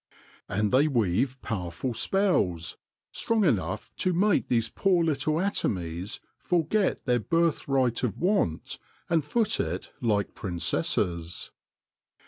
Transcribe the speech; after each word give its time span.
And 0.49 0.71
they 0.71 0.87
weave 0.87 1.39
powerful 1.43 1.93
spells, 1.93 2.75
strong 3.11 3.45
enough 3.45 3.91
to 3.97 4.13
make 4.13 4.47
these 4.47 4.67
poor 4.67 5.03
little 5.03 5.35
atomies 5.35 6.19
forget 6.39 7.05
their 7.05 7.19
birthright 7.19 8.01
of 8.01 8.17
want 8.17 8.79
and 9.11 9.23
foot 9.23 9.59
it 9.59 9.91
like 10.01 10.33
princesses. 10.33 11.51